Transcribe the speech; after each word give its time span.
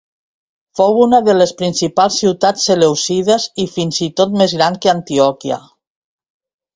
Fou 0.77 0.95
una 1.01 1.17
de 1.25 1.33
les 1.41 1.51
principals 1.59 2.15
ciutats 2.23 2.65
selèucides 2.69 3.45
i 3.65 3.65
fins 3.75 3.99
i 4.07 4.07
tot 4.23 4.33
més 4.43 4.57
gran 4.61 4.79
que 4.87 4.91
Antioquia. 4.95 5.59